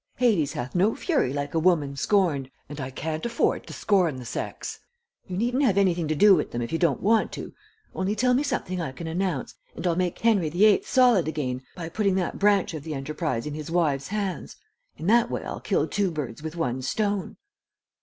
[0.15, 4.25] Hades hath no fury like a woman scorned, and I can't afford to scorn the
[4.25, 4.79] sex.
[5.27, 7.53] You needn't have anything to do with them if you don't want to
[7.93, 11.61] only tell me something I can announce, and I'll make Henry the Eighth solid again
[11.75, 14.55] by putting that branch of the enterprise in his wives' hands.
[14.97, 17.37] In that way I'll kill two birds with one stone."